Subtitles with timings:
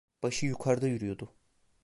[0.23, 1.33] Başı yukarıda yürüyordu.